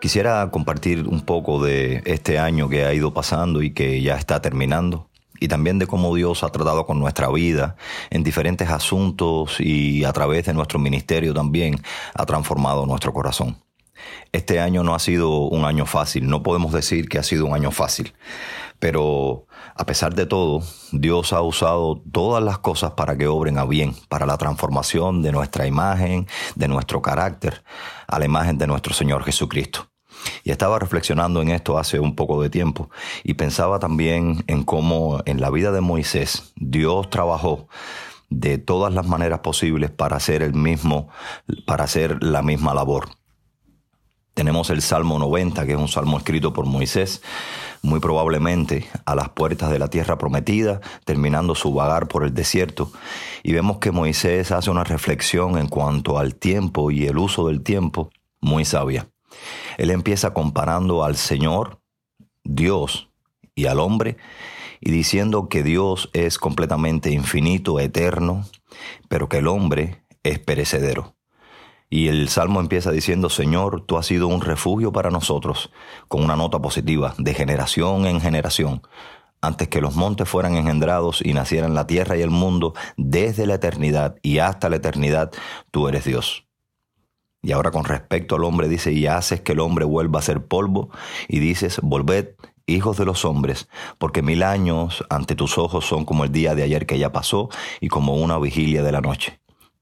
Quisiera 0.00 0.48
compartir 0.50 1.08
un 1.08 1.22
poco 1.22 1.62
de 1.62 2.02
este 2.04 2.38
año 2.38 2.68
que 2.68 2.84
ha 2.84 2.94
ido 2.94 3.12
pasando 3.12 3.62
y 3.62 3.72
que 3.72 4.00
ya 4.00 4.14
está 4.14 4.40
terminando 4.40 5.08
y 5.40 5.48
también 5.48 5.78
de 5.78 5.86
cómo 5.86 6.14
Dios 6.14 6.42
ha 6.44 6.50
tratado 6.50 6.86
con 6.86 6.98
nuestra 6.98 7.28
vida 7.30 7.76
en 8.10 8.22
diferentes 8.22 8.68
asuntos 8.68 9.60
y 9.60 10.04
a 10.04 10.12
través 10.12 10.46
de 10.46 10.54
nuestro 10.54 10.78
ministerio 10.78 11.34
también 11.34 11.80
ha 12.14 12.26
transformado 12.26 12.86
nuestro 12.86 13.12
corazón. 13.12 13.56
Este 14.30 14.60
año 14.60 14.84
no 14.84 14.94
ha 14.94 14.98
sido 15.00 15.30
un 15.40 15.64
año 15.64 15.84
fácil, 15.84 16.28
no 16.28 16.42
podemos 16.42 16.72
decir 16.72 17.08
que 17.08 17.18
ha 17.18 17.22
sido 17.22 17.46
un 17.46 17.54
año 17.54 17.70
fácil, 17.70 18.14
pero 18.78 19.46
a 19.74 19.86
pesar 19.86 20.14
de 20.14 20.26
todo, 20.26 20.62
Dios 20.92 21.32
ha 21.32 21.42
usado 21.42 22.02
todas 22.12 22.42
las 22.42 22.58
cosas 22.58 22.92
para 22.92 23.16
que 23.16 23.26
obren 23.26 23.58
a 23.58 23.64
bien, 23.64 23.94
para 24.08 24.26
la 24.26 24.38
transformación 24.38 25.22
de 25.22 25.32
nuestra 25.32 25.66
imagen, 25.66 26.26
de 26.54 26.68
nuestro 26.68 27.02
carácter, 27.02 27.64
a 28.06 28.18
la 28.18 28.24
imagen 28.24 28.58
de 28.58 28.66
nuestro 28.66 28.94
Señor 28.94 29.24
Jesucristo. 29.24 29.88
Y 30.42 30.50
estaba 30.50 30.78
reflexionando 30.78 31.42
en 31.42 31.50
esto 31.50 31.78
hace 31.78 32.00
un 32.00 32.14
poco 32.14 32.42
de 32.42 32.50
tiempo 32.50 32.90
y 33.22 33.34
pensaba 33.34 33.78
también 33.78 34.44
en 34.46 34.64
cómo 34.64 35.20
en 35.26 35.40
la 35.40 35.50
vida 35.50 35.72
de 35.72 35.80
Moisés 35.80 36.52
Dios 36.56 37.08
trabajó 37.10 37.68
de 38.30 38.58
todas 38.58 38.92
las 38.92 39.06
maneras 39.06 39.40
posibles 39.40 39.90
para 39.90 40.16
hacer 40.16 40.42
el 40.42 40.54
mismo, 40.54 41.08
para 41.66 41.84
hacer 41.84 42.22
la 42.22 42.42
misma 42.42 42.74
labor. 42.74 43.10
Tenemos 44.34 44.70
el 44.70 44.82
Salmo 44.82 45.18
90, 45.18 45.66
que 45.66 45.72
es 45.72 45.78
un 45.78 45.88
salmo 45.88 46.18
escrito 46.18 46.52
por 46.52 46.66
Moisés, 46.66 47.22
muy 47.82 48.00
probablemente 48.00 48.86
a 49.04 49.14
las 49.14 49.28
puertas 49.30 49.70
de 49.70 49.78
la 49.78 49.88
tierra 49.88 50.18
prometida, 50.18 50.80
terminando 51.04 51.54
su 51.54 51.72
vagar 51.72 52.08
por 52.08 52.24
el 52.24 52.34
desierto. 52.34 52.92
Y 53.42 53.52
vemos 53.52 53.78
que 53.78 53.90
Moisés 53.90 54.52
hace 54.52 54.70
una 54.70 54.84
reflexión 54.84 55.58
en 55.58 55.68
cuanto 55.68 56.18
al 56.18 56.34
tiempo 56.34 56.90
y 56.90 57.06
el 57.06 57.18
uso 57.18 57.48
del 57.48 57.62
tiempo 57.62 58.10
muy 58.40 58.64
sabia. 58.64 59.08
Él 59.76 59.90
empieza 59.90 60.34
comparando 60.34 61.04
al 61.04 61.16
Señor, 61.16 61.80
Dios, 62.44 63.08
y 63.54 63.66
al 63.66 63.80
hombre, 63.80 64.16
y 64.80 64.92
diciendo 64.92 65.48
que 65.48 65.64
Dios 65.64 66.10
es 66.12 66.38
completamente 66.38 67.10
infinito, 67.10 67.80
eterno, 67.80 68.44
pero 69.08 69.28
que 69.28 69.38
el 69.38 69.48
hombre 69.48 70.04
es 70.22 70.38
perecedero. 70.38 71.17
Y 71.90 72.08
el 72.08 72.28
salmo 72.28 72.60
empieza 72.60 72.90
diciendo, 72.90 73.30
Señor, 73.30 73.84
tú 73.86 73.96
has 73.96 74.06
sido 74.06 74.28
un 74.28 74.42
refugio 74.42 74.92
para 74.92 75.10
nosotros, 75.10 75.70
con 76.06 76.22
una 76.22 76.36
nota 76.36 76.60
positiva, 76.60 77.14
de 77.16 77.32
generación 77.32 78.06
en 78.06 78.20
generación. 78.20 78.82
Antes 79.40 79.68
que 79.68 79.80
los 79.80 79.94
montes 79.94 80.28
fueran 80.28 80.56
engendrados 80.56 81.20
y 81.24 81.32
nacieran 81.32 81.74
la 81.74 81.86
tierra 81.86 82.16
y 82.16 82.22
el 82.22 82.30
mundo, 82.30 82.74
desde 82.96 83.46
la 83.46 83.54
eternidad 83.54 84.16
y 84.20 84.38
hasta 84.38 84.68
la 84.68 84.76
eternidad, 84.76 85.30
tú 85.70 85.88
eres 85.88 86.04
Dios. 86.04 86.46
Y 87.40 87.52
ahora 87.52 87.70
con 87.70 87.84
respecto 87.84 88.34
al 88.34 88.44
hombre 88.44 88.68
dice, 88.68 88.92
y 88.92 89.06
haces 89.06 89.40
que 89.40 89.52
el 89.52 89.60
hombre 89.60 89.84
vuelva 89.84 90.18
a 90.18 90.22
ser 90.22 90.44
polvo, 90.44 90.90
y 91.28 91.38
dices, 91.38 91.80
volved, 91.82 92.34
hijos 92.66 92.98
de 92.98 93.06
los 93.06 93.24
hombres, 93.24 93.68
porque 93.96 94.22
mil 94.22 94.42
años 94.42 95.04
ante 95.08 95.36
tus 95.36 95.56
ojos 95.56 95.86
son 95.86 96.04
como 96.04 96.24
el 96.24 96.32
día 96.32 96.54
de 96.54 96.64
ayer 96.64 96.84
que 96.84 96.98
ya 96.98 97.12
pasó, 97.12 97.48
y 97.80 97.88
como 97.88 98.14
una 98.14 98.38
vigilia 98.38 98.82
de 98.82 98.92
la 98.92 99.00
noche. 99.00 99.40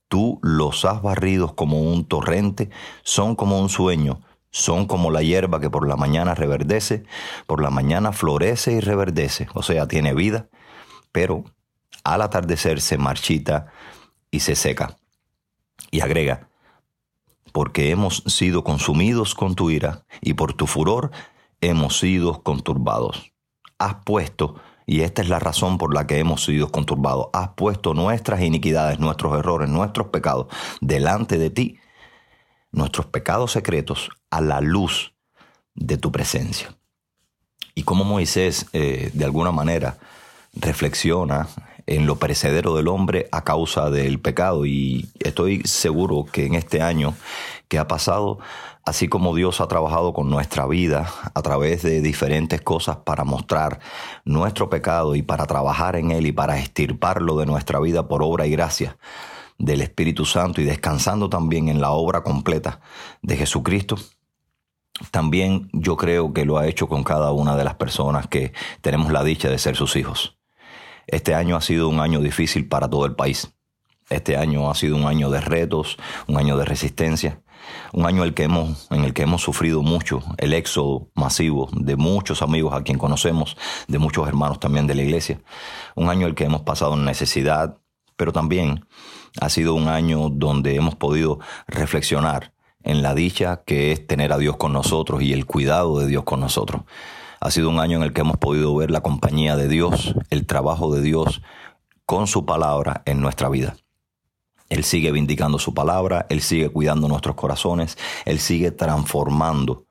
Tú 0.08 0.38
los 0.42 0.84
has 0.84 1.02
barrido 1.02 1.54
como 1.54 1.80
un 1.80 2.04
torrente, 2.04 2.70
son 3.02 3.34
como 3.34 3.60
un 3.60 3.68
sueño, 3.68 4.20
son 4.50 4.86
como 4.86 5.10
la 5.10 5.22
hierba 5.22 5.60
que 5.60 5.70
por 5.70 5.86
la 5.86 5.96
mañana 5.96 6.34
reverdece, 6.34 7.04
por 7.46 7.60
la 7.60 7.70
mañana 7.70 8.12
florece 8.12 8.72
y 8.72 8.80
reverdece, 8.80 9.48
o 9.54 9.62
sea, 9.62 9.88
tiene 9.88 10.14
vida, 10.14 10.48
pero 11.12 11.44
al 12.04 12.22
atardecer 12.22 12.80
se 12.80 12.98
marchita 12.98 13.66
y 14.30 14.40
se 14.40 14.54
seca. 14.54 14.96
Y 15.90 16.00
agrega, 16.00 16.48
porque 17.52 17.90
hemos 17.90 18.22
sido 18.26 18.64
consumidos 18.64 19.34
con 19.34 19.54
tu 19.54 19.70
ira 19.70 20.04
y 20.20 20.34
por 20.34 20.52
tu 20.54 20.66
furor 20.66 21.10
hemos 21.60 21.98
sido 21.98 22.42
conturbados. 22.42 23.32
Has 23.78 23.96
puesto 24.04 24.56
y 24.86 25.00
esta 25.00 25.20
es 25.20 25.28
la 25.28 25.40
razón 25.40 25.78
por 25.78 25.92
la 25.92 26.06
que 26.06 26.18
hemos 26.18 26.44
sido 26.44 26.70
conturbados. 26.70 27.28
Has 27.32 27.50
puesto 27.50 27.92
nuestras 27.92 28.40
iniquidades, 28.40 29.00
nuestros 29.00 29.36
errores, 29.36 29.68
nuestros 29.68 30.08
pecados 30.08 30.46
delante 30.80 31.38
de 31.38 31.50
ti, 31.50 31.78
nuestros 32.70 33.06
pecados 33.06 33.52
secretos, 33.52 34.10
a 34.30 34.40
la 34.40 34.60
luz 34.60 35.12
de 35.74 35.98
tu 35.98 36.12
presencia. 36.12 36.76
Y 37.74 37.82
como 37.82 38.04
Moisés, 38.04 38.66
eh, 38.72 39.10
de 39.12 39.24
alguna 39.24 39.50
manera, 39.50 39.98
reflexiona 40.54 41.48
en 41.86 42.06
lo 42.06 42.16
perecedero 42.16 42.74
del 42.74 42.88
hombre 42.88 43.28
a 43.32 43.42
causa 43.42 43.90
del 43.90 44.20
pecado. 44.20 44.66
Y 44.66 45.08
estoy 45.18 45.62
seguro 45.64 46.24
que 46.30 46.46
en 46.46 46.54
este 46.54 46.80
año 46.80 47.14
que 47.68 47.78
ha 47.78 47.88
pasado, 47.88 48.38
así 48.86 49.08
como 49.08 49.34
Dios 49.34 49.60
ha 49.60 49.66
trabajado 49.66 50.14
con 50.14 50.30
nuestra 50.30 50.64
vida 50.66 51.12
a 51.34 51.42
través 51.42 51.82
de 51.82 52.00
diferentes 52.00 52.62
cosas 52.62 52.98
para 52.98 53.24
mostrar 53.24 53.80
nuestro 54.24 54.70
pecado 54.70 55.16
y 55.16 55.22
para 55.22 55.44
trabajar 55.46 55.96
en 55.96 56.12
él 56.12 56.26
y 56.26 56.32
para 56.32 56.58
estirparlo 56.58 57.36
de 57.36 57.46
nuestra 57.46 57.80
vida 57.80 58.06
por 58.06 58.22
obra 58.22 58.46
y 58.46 58.52
gracia 58.52 58.96
del 59.58 59.80
Espíritu 59.80 60.24
Santo 60.24 60.60
y 60.60 60.64
descansando 60.64 61.28
también 61.28 61.68
en 61.68 61.80
la 61.80 61.90
obra 61.90 62.22
completa 62.22 62.80
de 63.22 63.36
Jesucristo, 63.36 63.96
también 65.10 65.68
yo 65.72 65.96
creo 65.96 66.32
que 66.32 66.44
lo 66.44 66.56
ha 66.56 66.68
hecho 66.68 66.88
con 66.88 67.02
cada 67.02 67.32
una 67.32 67.56
de 67.56 67.64
las 67.64 67.74
personas 67.74 68.28
que 68.28 68.52
tenemos 68.82 69.10
la 69.10 69.24
dicha 69.24 69.48
de 69.48 69.58
ser 69.58 69.74
sus 69.74 69.96
hijos. 69.96 70.38
Este 71.08 71.34
año 71.34 71.56
ha 71.56 71.60
sido 71.60 71.88
un 71.88 71.98
año 71.98 72.20
difícil 72.20 72.68
para 72.68 72.88
todo 72.88 73.04
el 73.04 73.16
país. 73.16 73.52
Este 74.10 74.36
año 74.36 74.70
ha 74.70 74.74
sido 74.76 74.94
un 74.94 75.06
año 75.06 75.28
de 75.30 75.40
retos, 75.40 75.96
un 76.28 76.36
año 76.36 76.56
de 76.56 76.64
resistencia, 76.64 77.42
un 77.92 78.06
año 78.06 78.22
en 78.22 78.28
el 78.28 78.34
que 78.34 78.44
hemos, 78.44 78.88
en 78.90 79.04
el 79.04 79.14
que 79.14 79.22
hemos 79.22 79.42
sufrido 79.42 79.82
mucho 79.82 80.22
el 80.38 80.52
éxodo 80.52 81.08
masivo 81.14 81.68
de 81.72 81.96
muchos 81.96 82.42
amigos 82.42 82.74
a 82.74 82.82
quien 82.82 82.98
conocemos, 82.98 83.56
de 83.88 83.98
muchos 83.98 84.26
hermanos 84.28 84.60
también 84.60 84.86
de 84.86 84.94
la 84.94 85.02
iglesia, 85.02 85.40
un 85.94 86.08
año 86.08 86.22
en 86.22 86.28
el 86.28 86.34
que 86.34 86.44
hemos 86.44 86.62
pasado 86.62 86.96
necesidad, 86.96 87.78
pero 88.16 88.32
también 88.32 88.86
ha 89.40 89.48
sido 89.48 89.74
un 89.74 89.88
año 89.88 90.30
donde 90.30 90.76
hemos 90.76 90.94
podido 90.94 91.38
reflexionar 91.66 92.52
en 92.82 93.02
la 93.02 93.14
dicha 93.14 93.62
que 93.66 93.92
es 93.92 94.06
tener 94.06 94.32
a 94.32 94.38
Dios 94.38 94.56
con 94.56 94.72
nosotros 94.72 95.22
y 95.22 95.32
el 95.32 95.44
cuidado 95.44 95.98
de 95.98 96.06
Dios 96.06 96.24
con 96.24 96.40
nosotros. 96.40 96.82
Ha 97.40 97.50
sido 97.50 97.68
un 97.68 97.80
año 97.80 97.98
en 97.98 98.04
el 98.04 98.12
que 98.12 98.22
hemos 98.22 98.38
podido 98.38 98.74
ver 98.74 98.90
la 98.90 99.02
compañía 99.02 99.56
de 99.56 99.68
Dios, 99.68 100.14
el 100.30 100.46
trabajo 100.46 100.94
de 100.94 101.02
Dios 101.02 101.42
con 102.06 102.26
su 102.26 102.46
palabra 102.46 103.02
en 103.04 103.20
nuestra 103.20 103.48
vida. 103.48 103.76
Él 104.68 104.84
sigue 104.84 105.12
vindicando 105.12 105.58
su 105.58 105.74
palabra, 105.74 106.26
Él 106.28 106.40
sigue 106.40 106.68
cuidando 106.70 107.08
nuestros 107.08 107.36
corazones, 107.36 107.96
Él 108.24 108.38
sigue 108.38 108.70
transformando 108.70 109.86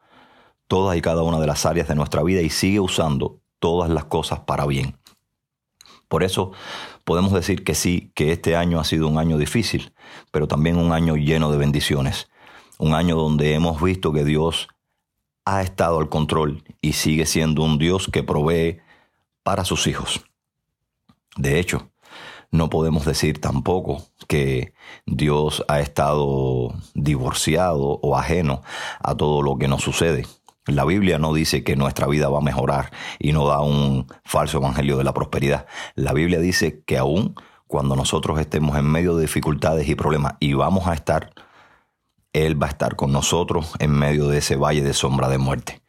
todas 0.68 0.98
y 0.98 1.02
cada 1.02 1.24
una 1.24 1.40
de 1.40 1.48
las 1.48 1.66
áreas 1.66 1.88
de 1.88 1.96
nuestra 1.96 2.24
vida 2.24 2.42
y 2.42 2.50
sigue 2.50 2.80
usando 2.80 3.40
todas 3.60 3.90
las 3.90 4.06
cosas 4.06 4.42
para 4.42 4.66
bien. 4.66 4.98
Por 6.08 6.24
eso 6.24 6.52
podemos 7.04 7.32
decir 7.34 7.64
que 7.64 7.76
sí, 7.76 8.12
que 8.16 8.32
este 8.32 8.56
año 8.56 8.80
ha 8.80 8.84
sido 8.84 9.08
un 9.08 9.18
año 9.18 9.38
difícil, 9.38 9.94
pero 10.32 10.48
también 10.48 10.78
un 10.78 10.92
año 10.92 11.16
lleno 11.16 11.52
de 11.52 11.58
bendiciones. 11.58 12.30
Un 12.78 12.94
año 12.94 13.16
donde 13.16 13.54
hemos 13.54 13.82
visto 13.82 14.12
que 14.12 14.26
Dios 14.26 14.68
ha 15.46 15.62
estado 15.62 16.00
al 16.00 16.10
control 16.10 16.64
y 16.82 16.94
sigue 16.94 17.26
siendo 17.26 17.64
un 17.64 17.78
Dios 17.78 18.10
que 18.12 18.24
provee 18.24 18.80
para 19.44 19.64
sus 19.64 19.88
hijos. 19.88 20.26
De 21.38 21.60
hecho, 21.60 21.90
no 22.56 22.70
podemos 22.70 23.06
decir 23.06 23.40
tampoco 23.40 24.04
que 24.28 24.74
Dios 25.06 25.64
ha 25.68 25.80
estado 25.80 26.74
divorciado 26.94 28.00
o 28.02 28.18
ajeno 28.18 28.62
a 29.00 29.16
todo 29.16 29.42
lo 29.42 29.58
que 29.58 29.68
nos 29.68 29.84
sucede. 29.84 30.26
La 30.66 30.84
Biblia 30.84 31.20
no 31.20 31.34
dice 31.34 31.64
que 31.64 31.76
nuestra 31.76 32.08
vida 32.08 32.28
va 32.30 32.40
a 32.40 32.42
mejorar 32.42 32.92
y 33.20 33.34
no 33.34 33.46
da 33.46 33.62
un 33.62 34.08
falso 34.24 34.58
evangelio 34.58 34.98
de 34.98 35.04
la 35.04 35.14
prosperidad. 35.14 35.68
La 35.94 36.12
Biblia 36.12 36.40
dice 36.40 36.84
que 36.86 36.98
aún 36.98 37.36
cuando 37.68 37.96
nosotros 37.96 38.40
estemos 38.40 38.78
en 38.78 38.86
medio 38.86 39.16
de 39.16 39.24
dificultades 39.24 39.88
y 39.88 39.96
problemas 39.96 40.36
y 40.40 40.54
vamos 40.54 40.88
a 40.88 40.94
estar, 40.94 41.34
Él 42.34 42.62
va 42.62 42.68
a 42.68 42.72
estar 42.72 42.96
con 42.96 43.12
nosotros 43.12 43.74
en 43.80 43.92
medio 43.92 44.28
de 44.28 44.40
ese 44.40 44.56
valle 44.56 44.82
de 44.82 44.94
sombra 44.94 45.30
de 45.30 45.38
muerte. 45.38 45.82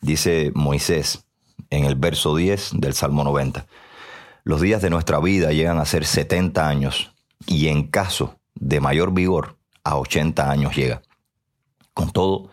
Dice 0.00 0.52
Moisés 0.54 1.26
en 1.70 1.84
el 1.84 1.96
verso 1.96 2.36
10 2.36 2.72
del 2.74 2.92
Salmo 2.92 3.24
90, 3.24 3.66
los 4.46 4.60
días 4.60 4.80
de 4.80 4.90
nuestra 4.90 5.18
vida 5.18 5.50
llegan 5.50 5.80
a 5.80 5.84
ser 5.84 6.04
70 6.04 6.68
años 6.68 7.12
y 7.48 7.66
en 7.66 7.88
caso 7.88 8.38
de 8.54 8.80
mayor 8.80 9.12
vigor 9.12 9.58
a 9.82 9.98
80 9.98 10.48
años 10.48 10.76
llega. 10.76 11.02
Con 11.92 12.12
todo, 12.12 12.50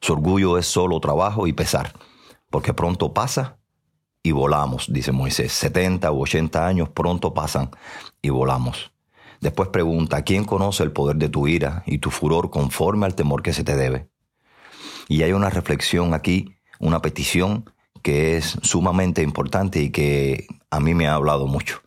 su 0.00 0.14
orgullo 0.14 0.56
es 0.56 0.64
solo 0.64 0.98
trabajo 1.00 1.46
y 1.46 1.52
pesar, 1.52 1.92
porque 2.48 2.72
pronto 2.72 3.12
pasa 3.12 3.58
y 4.22 4.32
volamos, 4.32 4.90
dice 4.90 5.12
Moisés. 5.12 5.52
70 5.52 6.10
u 6.12 6.22
80 6.22 6.66
años 6.66 6.88
pronto 6.88 7.34
pasan 7.34 7.70
y 8.22 8.30
volamos. 8.30 8.92
Después 9.42 9.68
pregunta, 9.68 10.22
¿quién 10.22 10.44
conoce 10.44 10.82
el 10.82 10.92
poder 10.92 11.16
de 11.16 11.28
tu 11.28 11.46
ira 11.46 11.82
y 11.84 11.98
tu 11.98 12.10
furor 12.10 12.48
conforme 12.48 13.04
al 13.04 13.14
temor 13.14 13.42
que 13.42 13.52
se 13.52 13.64
te 13.64 13.76
debe? 13.76 14.08
Y 15.08 15.24
hay 15.24 15.32
una 15.32 15.50
reflexión 15.50 16.14
aquí, 16.14 16.56
una 16.78 17.02
petición 17.02 17.70
que 18.04 18.36
es 18.36 18.58
sumamente 18.60 19.22
importante 19.22 19.80
y 19.80 19.88
que 19.88 20.46
a 20.68 20.78
mí 20.78 20.94
me 20.94 21.08
ha 21.08 21.14
hablado 21.14 21.46
mucho. 21.46 21.80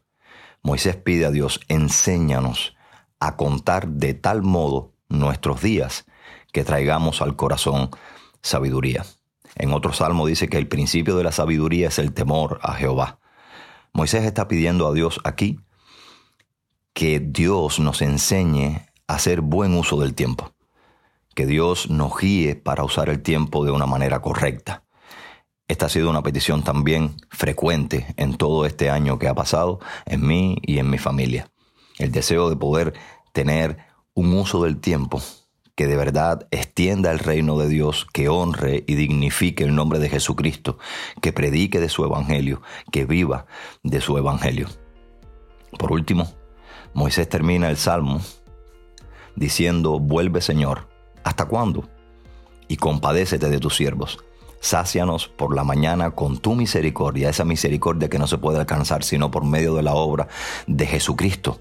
Moisés 0.64 0.96
pide 0.96 1.28
a 1.28 1.32
Dios, 1.32 1.60
enséñanos 1.68 2.76
a 3.20 3.38
contar 3.38 3.88
de 3.88 4.16
tal 4.16 4.42
modo 4.42 4.94
nuestros 5.10 5.62
días 5.62 6.08
que 6.52 6.64
traigamos 6.64 7.22
al 7.22 7.36
corazón 7.36 7.92
sabiduría. 8.42 9.06
En 9.54 9.72
otro 9.74 9.94
salmo 9.94 10.26
dice 10.26 10.50
que 10.50 10.58
el 10.58 10.68
principio 10.68 11.16
de 11.18 11.24
la 11.24 11.32
sabiduría 11.32 11.90
es 11.90 12.00
el 12.00 12.12
temor 12.14 12.60
a 12.64 12.74
Jehová. 12.74 13.20
Moisés 13.94 14.24
está 14.24 14.48
pidiendo 14.48 14.88
a 14.88 14.94
Dios 14.94 15.20
aquí 15.24 15.60
que 16.94 17.20
Dios 17.20 17.80
nos 17.80 18.02
enseñe 18.02 18.88
a 19.08 19.16
hacer 19.18 19.42
buen 19.42 19.76
uso 19.76 20.00
del 20.00 20.16
tiempo, 20.16 20.52
que 21.36 21.46
Dios 21.46 21.92
nos 21.92 22.18
guíe 22.18 22.56
para 22.56 22.84
usar 22.84 23.10
el 23.10 23.22
tiempo 23.22 23.64
de 23.64 23.72
una 23.72 23.86
manera 23.86 24.20
correcta. 24.24 24.87
Esta 25.70 25.88
ha 25.88 25.90
sido 25.90 26.10
una 26.10 26.24
petición 26.24 26.64
también 26.64 27.18
frecuente 27.30 28.14
en 28.16 28.38
todo 28.38 28.66
este 28.66 28.90
año 28.90 29.20
que 29.20 29.28
ha 29.28 29.36
pasado 29.36 29.80
en 30.06 30.26
mí 30.26 30.58
y 30.62 30.80
en 30.80 30.90
mi 30.90 30.98
familia. 30.98 31.52
El 31.98 32.12
deseo 32.12 32.50
de 32.50 32.56
poder 32.56 32.94
tener 33.34 33.78
un 34.14 34.34
uso 34.34 34.64
del 34.64 34.80
tiempo 34.80 35.22
que 35.76 35.86
de 35.86 35.98
verdad 35.98 36.48
extienda 36.52 37.12
el 37.12 37.20
reino 37.20 37.58
de 37.60 37.68
Dios, 37.68 38.08
que 38.12 38.30
honre 38.30 38.86
y 38.88 38.96
dignifique 38.96 39.64
el 39.64 39.76
nombre 39.76 40.00
de 40.00 40.10
Jesucristo, 40.10 40.80
que 41.22 41.34
predique 41.34 41.82
de 41.82 41.90
su 41.90 42.06
evangelio, 42.06 42.62
que 42.92 43.06
viva 43.06 43.46
de 43.84 44.00
su 44.00 44.18
evangelio. 44.18 44.70
Por 45.78 45.92
último, 45.92 46.34
Moisés 46.94 47.28
termina 47.28 47.70
el 47.70 47.78
salmo 47.78 48.22
diciendo, 49.36 50.00
vuelve 50.00 50.42
Señor, 50.42 50.88
¿hasta 51.24 51.46
cuándo? 51.46 51.88
Y 52.70 52.78
compadécete 52.78 53.50
de 53.50 53.60
tus 53.60 53.76
siervos. 53.76 54.18
Sácianos 54.60 55.28
por 55.28 55.56
la 55.56 55.64
mañana 55.64 56.12
con 56.12 56.40
tu 56.40 56.56
misericordia, 56.56 57.30
esa 57.30 57.46
misericordia 57.46 58.10
que 58.10 58.20
no 58.20 58.28
se 58.28 58.38
puede 58.38 58.60
alcanzar 58.60 59.04
sino 59.04 59.32
por 59.32 59.46
medio 59.46 59.76
de 59.76 59.84
la 59.84 59.94
obra 59.94 60.28
de 60.66 60.86
Jesucristo 60.88 61.60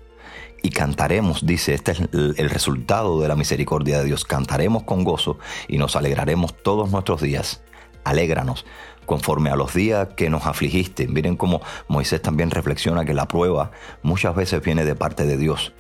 y 0.63 0.71
cantaremos, 0.71 1.47
dice, 1.47 1.75
este 1.75 1.93
es 1.93 2.01
el 2.13 2.51
resultado 2.51 3.21
de 3.21 3.29
la 3.29 3.37
misericordia 3.37 3.99
de 3.99 4.05
Dios, 4.05 4.25
cantaremos 4.25 4.83
con 4.83 5.05
gozo 5.05 5.39
y 5.69 5.79
nos 5.79 5.95
alegraremos 5.95 6.61
todos 6.61 6.91
nuestros 6.91 7.21
días. 7.21 7.63
Alégranos 8.03 8.65
conforme 9.05 9.51
a 9.51 9.57
los 9.57 9.75
días 9.75 10.09
que 10.17 10.29
nos 10.29 10.47
afligiste. 10.47 11.07
Miren 11.07 11.37
cómo 11.37 11.61
Moisés 11.87 12.21
también 12.21 12.51
reflexiona 12.51 13.05
que 13.05 13.15
la 13.15 13.29
prueba 13.29 13.71
muchas 14.03 14.35
veces 14.35 14.61
viene 14.63 14.85
de 14.85 14.97
parte 14.97 15.25
de 15.25 15.37
Dios. 15.37 15.73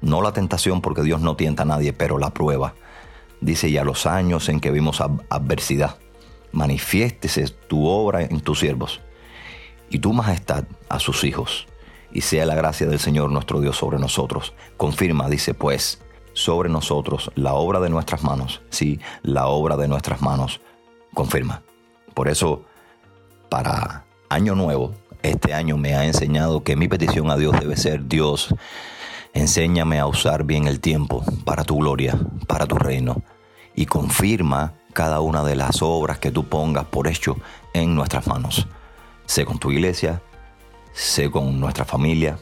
No 0.00 0.22
la 0.22 0.32
tentación 0.32 0.80
porque 0.80 1.02
Dios 1.02 1.20
no 1.20 1.36
tienta 1.36 1.64
a 1.64 1.66
nadie, 1.66 1.92
pero 1.92 2.18
la 2.18 2.30
prueba. 2.30 2.74
Dice, 3.42 3.68
y 3.68 3.76
a 3.76 3.84
los 3.84 4.06
años 4.06 4.48
en 4.48 4.60
que 4.60 4.70
vimos 4.70 5.02
adversidad, 5.28 5.96
manifiéstese 6.52 7.48
tu 7.68 7.86
obra 7.86 8.22
en 8.22 8.40
tus 8.40 8.60
siervos 8.60 9.00
y 9.88 9.98
tu 9.98 10.12
majestad 10.12 10.64
a 10.88 10.98
sus 10.98 11.24
hijos 11.24 11.66
y 12.12 12.22
sea 12.22 12.46
la 12.46 12.54
gracia 12.54 12.86
del 12.86 12.98
Señor 12.98 13.30
nuestro 13.30 13.60
Dios 13.60 13.76
sobre 13.76 13.98
nosotros. 13.98 14.54
Confirma, 14.76 15.28
dice 15.28 15.54
pues, 15.54 16.00
sobre 16.32 16.68
nosotros 16.68 17.30
la 17.34 17.54
obra 17.54 17.80
de 17.80 17.90
nuestras 17.90 18.22
manos, 18.22 18.62
sí, 18.70 19.00
la 19.22 19.46
obra 19.46 19.76
de 19.76 19.88
nuestras 19.88 20.22
manos. 20.22 20.60
Confirma. 21.14 21.62
Por 22.14 22.28
eso, 22.28 22.64
para 23.48 24.04
año 24.28 24.54
nuevo, 24.54 24.94
este 25.22 25.54
año 25.54 25.76
me 25.76 25.94
ha 25.94 26.04
enseñado 26.04 26.62
que 26.62 26.76
mi 26.76 26.88
petición 26.88 27.30
a 27.30 27.36
Dios 27.36 27.58
debe 27.60 27.76
ser, 27.76 28.06
Dios, 28.06 28.54
enséñame 29.34 29.98
a 29.98 30.06
usar 30.06 30.44
bien 30.44 30.66
el 30.66 30.80
tiempo 30.80 31.24
para 31.44 31.64
tu 31.64 31.76
gloria, 31.76 32.18
para 32.46 32.66
tu 32.66 32.76
reino, 32.76 33.22
y 33.74 33.86
confirma 33.86 34.74
cada 34.92 35.20
una 35.20 35.42
de 35.44 35.56
las 35.56 35.82
obras 35.82 36.18
que 36.18 36.30
tú 36.30 36.46
pongas 36.46 36.84
por 36.86 37.08
hecho 37.08 37.36
en 37.72 37.94
nuestras 37.94 38.26
manos. 38.26 38.66
Sé 39.26 39.44
con 39.44 39.58
tu 39.58 39.70
iglesia, 39.70 40.22
sé 40.92 41.30
con 41.30 41.60
nuestra 41.60 41.84
familia, 41.84 42.38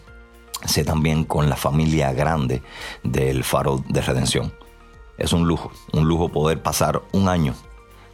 sé 0.64 0.84
también 0.84 1.24
con 1.24 1.48
la 1.48 1.56
familia 1.56 2.12
grande 2.12 2.62
del 3.02 3.44
Faro 3.44 3.82
de 3.88 4.00
Redención. 4.00 4.52
Es 5.18 5.32
un 5.32 5.46
lujo, 5.46 5.70
un 5.92 6.06
lujo 6.08 6.28
poder 6.28 6.62
pasar 6.62 7.02
un 7.12 7.28
año 7.28 7.54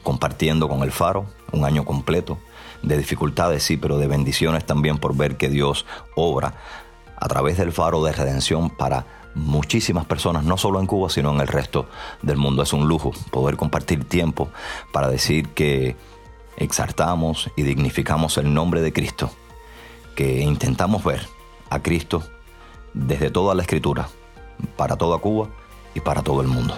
compartiendo 0.03 0.69
con 0.69 0.83
el 0.83 0.93
Faro, 0.93 1.27
un 1.53 1.65
año 1.65 1.85
completo, 1.85 2.39
de 2.83 2.97
dificultades 2.99 3.63
sí, 3.63 3.77
pero 3.77 3.99
de 3.99 4.07
bendiciones 4.07 4.65
también 4.65 4.99
por 4.99 5.17
ver 5.17 5.37
que 5.37 5.49
Dios 5.49 5.87
obra 6.15 6.55
a 7.17 7.29
través 7.29 7.57
del 7.57 7.73
Faro 7.73 8.05
de 8.05 8.13
Redención 8.13 8.71
para 8.71 9.07
muchísimas 9.35 10.05
personas, 10.05 10.45
no 10.45 10.57
solo 10.57 10.81
en 10.81 10.87
Cuba, 10.87 11.11
sino 11.11 11.33
en 11.33 11.41
el 11.41 11.49
resto 11.49 11.89
del 12.23 12.37
mundo. 12.37 12.63
Es 12.63 12.73
un 12.73 12.89
lujo 12.89 13.13
poder 13.31 13.57
compartir 13.57 14.05
tiempo 14.05 14.49
para 14.93 15.09
decir 15.09 15.49
que 15.51 15.97
exaltamos 16.57 17.51
y 17.57 17.63
dignificamos 17.63 18.39
el 18.39 18.53
nombre 18.55 18.81
de 18.81 18.93
Cristo 18.93 19.31
que 20.15 20.41
intentamos 20.43 21.03
ver 21.05 21.27
a 21.71 21.83
Cristo 21.83 22.23
desde 22.93 23.31
toda 23.31 23.55
la 23.55 23.63
escritura, 23.63 24.09
para 24.77 24.97
toda 24.97 25.19
Cuba 25.19 25.49
y 25.95 26.01
para 26.01 26.23
todo 26.23 26.41
el 26.41 26.47
mundo. 26.47 26.77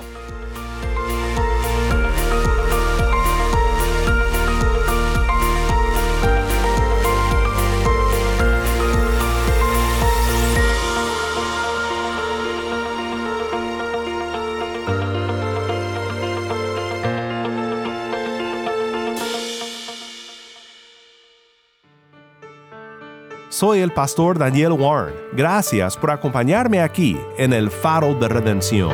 Soy 23.59 23.79
el 23.79 23.91
pastor 23.91 24.39
Daniel 24.39 24.73
Warren. 24.73 25.15
Gracias 25.33 25.97
por 25.97 26.11
acompañarme 26.11 26.83
aquí 26.83 27.17
en 27.39 27.55
el 27.55 27.71
Faro 27.71 28.15
de 28.15 28.29
Redención. 28.29 28.93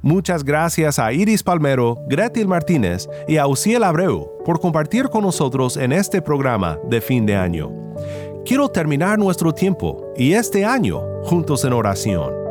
Muchas 0.00 0.42
gracias 0.42 0.98
a 0.98 1.12
Iris 1.12 1.42
Palmero, 1.42 1.98
Gretel 2.08 2.48
Martínez 2.48 3.10
y 3.28 3.36
a 3.36 3.46
Uciel 3.46 3.84
Abreu 3.84 4.42
por 4.46 4.58
compartir 4.58 5.10
con 5.10 5.24
nosotros 5.24 5.76
en 5.76 5.92
este 5.92 6.22
programa 6.22 6.78
de 6.88 7.02
fin 7.02 7.26
de 7.26 7.36
año. 7.36 7.70
Quiero 8.46 8.70
terminar 8.70 9.18
nuestro 9.18 9.52
tiempo 9.52 10.14
y 10.16 10.32
este 10.32 10.64
año 10.64 11.02
juntos 11.24 11.62
en 11.66 11.74
oración. 11.74 12.47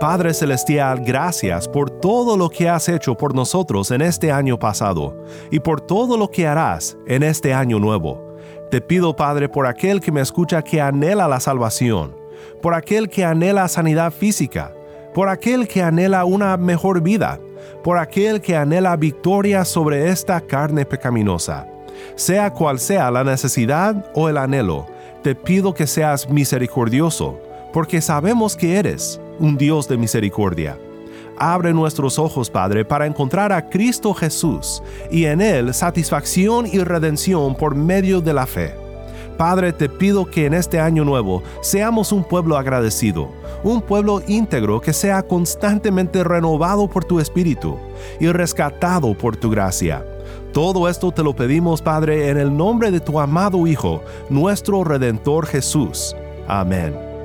Padre 0.00 0.34
Celestial, 0.34 1.00
gracias 1.00 1.66
por 1.66 1.88
todo 1.88 2.36
lo 2.36 2.50
que 2.50 2.68
has 2.68 2.86
hecho 2.90 3.14
por 3.14 3.34
nosotros 3.34 3.90
en 3.90 4.02
este 4.02 4.30
año 4.30 4.58
pasado 4.58 5.24
y 5.50 5.58
por 5.58 5.80
todo 5.80 6.18
lo 6.18 6.30
que 6.30 6.46
harás 6.46 6.98
en 7.06 7.22
este 7.22 7.54
año 7.54 7.78
nuevo. 7.78 8.36
Te 8.70 8.82
pido, 8.82 9.16
Padre, 9.16 9.48
por 9.48 9.66
aquel 9.66 10.02
que 10.02 10.12
me 10.12 10.20
escucha 10.20 10.60
que 10.60 10.82
anhela 10.82 11.26
la 11.28 11.40
salvación, 11.40 12.14
por 12.60 12.74
aquel 12.74 13.08
que 13.08 13.24
anhela 13.24 13.68
sanidad 13.68 14.12
física, 14.12 14.74
por 15.14 15.30
aquel 15.30 15.66
que 15.66 15.82
anhela 15.82 16.26
una 16.26 16.58
mejor 16.58 17.00
vida, 17.00 17.40
por 17.82 17.96
aquel 17.96 18.42
que 18.42 18.54
anhela 18.54 18.96
victoria 18.96 19.64
sobre 19.64 20.10
esta 20.10 20.42
carne 20.42 20.84
pecaminosa. 20.84 21.66
Sea 22.16 22.52
cual 22.52 22.80
sea 22.80 23.10
la 23.10 23.24
necesidad 23.24 24.10
o 24.14 24.28
el 24.28 24.36
anhelo, 24.36 24.84
te 25.22 25.34
pido 25.34 25.72
que 25.72 25.86
seas 25.86 26.28
misericordioso, 26.28 27.40
porque 27.72 28.02
sabemos 28.02 28.56
que 28.56 28.76
eres 28.76 29.20
un 29.38 29.56
Dios 29.56 29.88
de 29.88 29.96
misericordia. 29.96 30.78
Abre 31.38 31.74
nuestros 31.74 32.18
ojos, 32.18 32.48
Padre, 32.48 32.84
para 32.84 33.06
encontrar 33.06 33.52
a 33.52 33.68
Cristo 33.68 34.14
Jesús 34.14 34.82
y 35.10 35.26
en 35.26 35.40
Él 35.40 35.74
satisfacción 35.74 36.66
y 36.66 36.78
redención 36.78 37.54
por 37.54 37.74
medio 37.74 38.20
de 38.20 38.32
la 38.32 38.46
fe. 38.46 38.74
Padre, 39.36 39.72
te 39.72 39.88
pido 39.88 40.24
que 40.24 40.46
en 40.46 40.54
este 40.54 40.80
año 40.80 41.04
nuevo 41.04 41.42
seamos 41.60 42.10
un 42.10 42.24
pueblo 42.24 42.56
agradecido, 42.56 43.28
un 43.62 43.82
pueblo 43.82 44.22
íntegro 44.26 44.80
que 44.80 44.94
sea 44.94 45.22
constantemente 45.22 46.24
renovado 46.24 46.88
por 46.88 47.04
tu 47.04 47.20
Espíritu 47.20 47.76
y 48.18 48.28
rescatado 48.28 49.16
por 49.16 49.36
tu 49.36 49.50
gracia. 49.50 50.04
Todo 50.52 50.88
esto 50.88 51.12
te 51.12 51.22
lo 51.22 51.36
pedimos, 51.36 51.82
Padre, 51.82 52.30
en 52.30 52.38
el 52.38 52.56
nombre 52.56 52.90
de 52.90 53.00
tu 53.00 53.20
amado 53.20 53.66
Hijo, 53.66 54.02
nuestro 54.30 54.84
Redentor 54.84 55.46
Jesús. 55.46 56.16
Amén. 56.48 57.15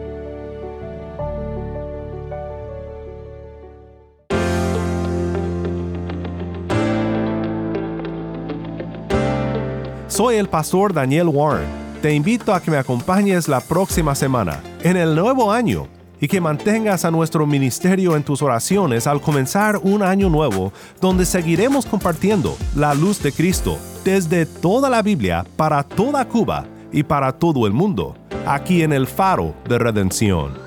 Soy 10.21 10.36
el 10.36 10.49
pastor 10.49 10.93
Daniel 10.93 11.29
Warren. 11.29 11.67
Te 11.99 12.13
invito 12.13 12.53
a 12.53 12.62
que 12.62 12.69
me 12.69 12.77
acompañes 12.77 13.47
la 13.47 13.60
próxima 13.60 14.13
semana, 14.13 14.62
en 14.84 14.95
el 14.95 15.15
nuevo 15.15 15.51
año, 15.51 15.88
y 16.19 16.27
que 16.27 16.39
mantengas 16.39 17.05
a 17.05 17.10
nuestro 17.10 17.47
ministerio 17.47 18.15
en 18.15 18.21
tus 18.21 18.43
oraciones 18.43 19.07
al 19.07 19.19
comenzar 19.19 19.79
un 19.81 20.03
año 20.03 20.29
nuevo, 20.29 20.73
donde 21.01 21.25
seguiremos 21.25 21.88
compartiendo 21.88 22.55
la 22.75 22.93
luz 22.93 23.23
de 23.23 23.31
Cristo 23.31 23.79
desde 24.05 24.45
toda 24.45 24.91
la 24.91 25.01
Biblia 25.01 25.43
para 25.55 25.81
toda 25.81 26.23
Cuba 26.27 26.67
y 26.91 27.01
para 27.01 27.31
todo 27.31 27.65
el 27.65 27.73
mundo, 27.73 28.15
aquí 28.45 28.84
en 28.84 28.93
el 28.93 29.07
faro 29.07 29.55
de 29.67 29.79
redención. 29.79 30.61